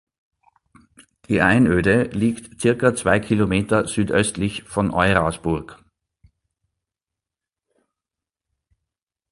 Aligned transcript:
Die 1.29 1.43
Einöde 1.43 2.05
liegt 2.05 2.59
circa 2.59 2.95
zwei 2.95 3.19
Kilometer 3.19 3.85
südöstlich 3.85 4.63
von 4.63 4.89
Eurasburg. 4.89 5.77